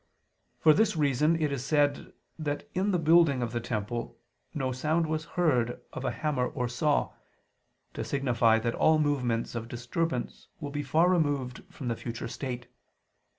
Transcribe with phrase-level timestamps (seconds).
[0.57, 4.17] For this reason it is said that in the building of the temple
[4.51, 7.13] no sound was heard of hammer or saw,
[7.93, 12.65] to signify that all movements of disturbance will be far removed from the future state.